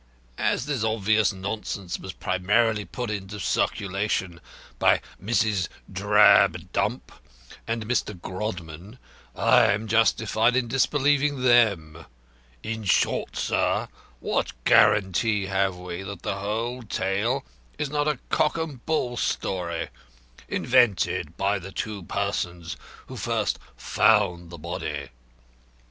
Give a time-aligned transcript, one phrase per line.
[0.39, 4.41] As this obvious nonsense was primarily put in circulation
[4.79, 5.67] by Mrs.
[5.93, 7.11] Drabdump
[7.67, 8.19] and Mr.
[8.19, 8.97] Grodman,
[9.35, 12.07] I am justified in disbelieving them.
[12.63, 17.45] In short, sir, what guarantee have we that the whole tale
[17.77, 19.89] is not a cock and bull story,
[20.49, 22.75] invented by the two persons
[23.05, 25.09] who first found the body?